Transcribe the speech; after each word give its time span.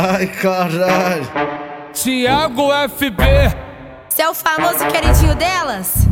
Ai 0.00 0.26
caralho. 0.28 1.28
Tiago 1.92 2.70
FB. 2.96 3.22
Cê 4.08 4.22
é 4.22 4.30
o 4.30 4.34
famoso 4.34 4.86
queridinho 4.86 5.34
delas? 5.34 6.06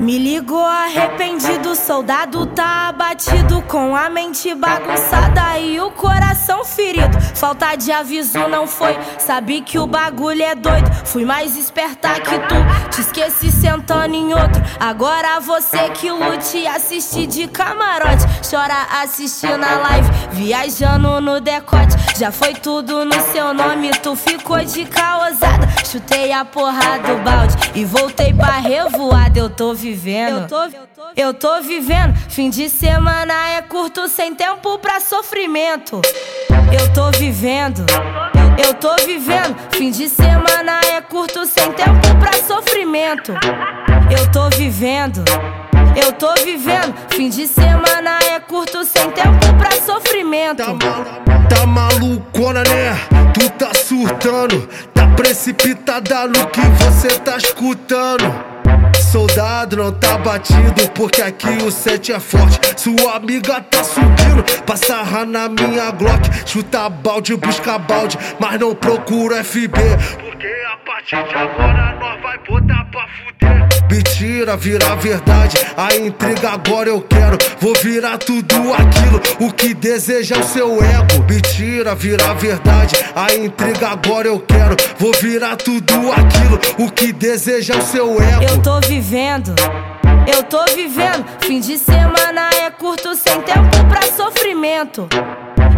Me 0.00 0.16
ligou 0.16 0.64
arrependido, 0.64 1.76
soldado 1.76 2.46
tá 2.46 2.88
abatido 2.88 3.60
Com 3.68 3.94
a 3.94 4.08
mente 4.08 4.54
bagunçada 4.54 5.58
e 5.58 5.78
o 5.78 5.90
coração 5.90 6.64
ferido. 6.64 7.20
Falta 7.34 7.76
de 7.76 7.92
aviso 7.92 8.38
não 8.48 8.66
foi, 8.66 8.98
sabe 9.18 9.60
que 9.60 9.78
o 9.78 9.86
bagulho 9.86 10.42
é 10.42 10.54
doido. 10.54 10.90
Fui 11.04 11.26
mais 11.26 11.54
esperta 11.54 12.14
que 12.14 12.38
tu, 12.38 12.90
te 12.90 13.02
esqueci 13.02 13.52
sentando 13.52 14.14
em 14.14 14.32
outro. 14.32 14.62
Agora 14.80 15.38
você 15.38 15.90
que 15.90 16.10
lute, 16.10 16.66
assiste 16.66 17.26
de 17.26 17.46
camarote. 17.46 18.24
Chora 18.48 19.02
assistindo 19.02 19.62
a 19.62 19.76
live, 19.76 20.08
viajando 20.32 21.20
no 21.20 21.40
decote. 21.40 21.94
Já 22.18 22.32
foi 22.32 22.54
tudo 22.54 23.04
no 23.04 23.20
seu 23.32 23.52
nome, 23.52 23.90
tu 24.02 24.16
ficou 24.16 24.64
de 24.64 24.86
caosada 24.86 25.49
Chutei 25.90 26.30
a 26.30 26.44
porra 26.44 27.00
do 27.00 27.16
balde 27.24 27.56
e 27.74 27.84
voltei 27.84 28.32
pra 28.32 28.60
revoada 28.60 29.36
Eu 29.36 29.50
tô 29.50 29.74
vivendo. 29.74 30.42
Eu 30.42 30.46
tô, 30.46 30.56
eu 31.16 31.34
tô 31.34 31.62
vivendo. 31.62 32.14
Fim 32.28 32.48
de 32.48 32.68
semana 32.68 33.34
é 33.56 33.62
curto, 33.62 34.06
sem 34.06 34.32
tempo 34.32 34.78
pra 34.78 35.00
sofrimento. 35.00 36.00
Eu 36.72 36.92
tô 36.92 37.10
vivendo. 37.18 37.84
Eu 38.64 38.72
tô 38.74 38.94
vivendo. 39.04 39.56
Fim 39.72 39.90
de 39.90 40.08
semana 40.08 40.78
é 40.94 41.00
curto, 41.00 41.44
sem 41.44 41.72
tempo 41.72 42.16
pra 42.20 42.34
sofrimento. 42.34 43.32
Eu 44.16 44.30
tô 44.30 44.48
vivendo. 44.50 45.24
Eu 45.96 46.12
tô 46.12 46.32
vivendo. 46.44 46.94
Fim 47.08 47.28
de 47.30 47.48
semana 47.48 48.16
é 48.30 48.38
curto, 48.38 48.84
sem 48.84 49.10
tempo 49.10 49.54
pra 49.58 49.72
sofrimento. 49.72 50.58
Tá, 50.58 50.72
mal, 50.72 51.04
tá 51.48 51.66
malucona, 51.66 52.62
né? 52.62 52.79
Tá 54.94 55.06
precipitada 55.16 56.26
no 56.26 56.46
que 56.46 56.60
você 56.60 57.08
tá 57.20 57.36
escutando 57.36 58.50
soldado 59.10 59.76
não 59.76 59.92
tá 59.92 60.16
batido, 60.18 60.88
porque 60.94 61.20
aqui 61.20 61.48
o 61.64 61.70
set 61.70 62.12
é 62.12 62.20
forte. 62.20 62.60
Sua 62.76 63.16
amiga 63.16 63.60
tá 63.60 63.82
subindo, 63.82 64.44
passa 64.64 65.02
na 65.26 65.48
minha 65.48 65.90
Glock. 65.90 66.48
Chuta 66.48 66.88
balde, 66.88 67.34
busca 67.36 67.76
balde, 67.78 68.16
mas 68.38 68.60
não 68.60 68.72
procura 68.74 69.42
FB. 69.42 69.80
Porque 70.20 70.46
a 70.72 70.76
partir 70.86 71.22
de 71.28 71.34
agora 71.34 71.96
nós 71.98 72.22
vai 72.22 72.38
botar. 72.38 72.79
Mentira 74.20 74.54
vira 74.54 74.94
verdade, 74.96 75.56
a 75.74 75.96
intriga 75.96 76.50
agora 76.50 76.90
eu 76.90 77.00
quero. 77.00 77.38
Vou 77.58 77.72
virar 77.82 78.18
tudo 78.18 78.54
aquilo, 78.74 79.18
o 79.40 79.50
que 79.50 79.72
deseja 79.72 80.38
o 80.38 80.42
seu 80.42 80.74
ego. 80.84 81.24
Mentira 81.26 81.94
vira 81.94 82.34
verdade, 82.34 82.96
a 83.16 83.32
intriga 83.32 83.88
agora 83.88 84.28
eu 84.28 84.38
quero. 84.38 84.76
Vou 84.98 85.10
virar 85.14 85.56
tudo 85.56 85.94
aquilo, 86.12 86.60
o 86.78 86.90
que 86.90 87.14
deseja 87.14 87.78
o 87.78 87.80
seu 87.80 88.20
ego. 88.20 88.42
Eu 88.42 88.60
tô 88.60 88.78
vivendo. 88.80 89.54
Eu 90.30 90.42
tô 90.42 90.66
vivendo, 90.66 91.24
fim 91.40 91.58
de 91.58 91.78
semana 91.78 92.50
é 92.62 92.70
curto, 92.70 93.14
sem 93.14 93.40
tempo 93.40 93.70
pra 93.88 94.02
sofrimento. 94.02 95.08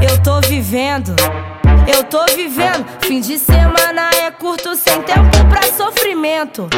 Eu 0.03 0.21
tô 0.21 0.41
vivendo, 0.41 1.15
eu 1.87 2.03
tô 2.03 2.25
vivendo, 2.35 2.85
fim 3.03 3.21
de 3.21 3.39
semana 3.39 4.11
é 4.21 4.33
curto, 4.33 4.75
sem 4.75 5.01
tempo 5.03 5.31
pra 5.49 5.63
sofrimento. 5.63 6.69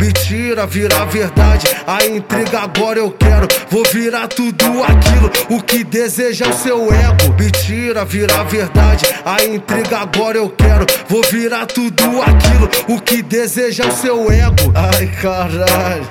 Mentira 0.00 0.66
vira 0.66 1.04
verdade, 1.06 1.66
a 1.86 2.04
intriga 2.04 2.60
agora 2.60 2.98
eu 2.98 3.10
quero. 3.10 3.48
Vou 3.70 3.82
virar 3.84 4.28
tudo 4.28 4.64
aquilo, 4.84 5.30
o 5.56 5.62
que 5.62 5.82
deseja 5.82 6.48
o 6.48 6.52
seu 6.52 6.92
ego. 6.92 7.32
Mentira 7.38 8.04
vira 8.04 8.44
verdade, 8.44 9.06
a 9.24 9.42
intriga 9.44 9.98
agora 9.98 10.36
eu 10.38 10.50
quero. 10.50 10.86
Vou 11.08 11.22
virar 11.22 11.66
tudo 11.66 12.04
aquilo, 12.22 12.94
o 12.94 13.00
que 13.00 13.22
deseja 13.22 13.86
o 13.86 13.92
seu 13.92 14.30
ego. 14.30 14.72
Ai 14.74 15.06
caralho. 15.20 16.06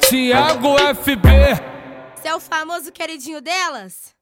Tiago 0.00 0.76
FB. 0.78 1.28
Você 2.14 2.28
é 2.28 2.34
o 2.34 2.40
famoso 2.40 2.92
queridinho 2.92 3.40
delas? 3.40 4.12